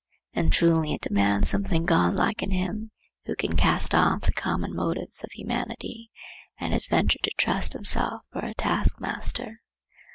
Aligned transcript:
And 0.33 0.51
truly 0.51 0.95
it 0.95 1.01
demands 1.01 1.49
something 1.49 1.85
godlike 1.85 2.41
in 2.41 2.49
him 2.49 2.89
who 3.27 3.35
has 3.39 3.49
cast 3.59 3.93
off 3.93 4.21
the 4.21 4.33
common 4.33 4.75
motives 4.75 5.23
of 5.23 5.29
humanity 5.33 6.09
and 6.57 6.73
has 6.73 6.87
ventured 6.87 7.21
to 7.21 7.31
trust 7.37 7.73
himself 7.73 8.23
for 8.31 8.43
a 8.43 8.55
taskmaster. 8.55 9.61